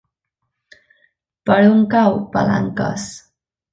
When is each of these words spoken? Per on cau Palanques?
Per 1.49 1.57
on 1.75 1.85
cau 1.93 2.17
Palanques? 2.37 3.09